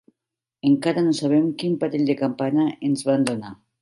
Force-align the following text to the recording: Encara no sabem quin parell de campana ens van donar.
Encara 0.69 1.03
no 1.09 1.13
sabem 1.19 1.45
quin 1.63 1.75
parell 1.83 2.07
de 2.11 2.17
campana 2.23 2.67
ens 2.89 3.05
van 3.11 3.29
donar. 3.29 3.59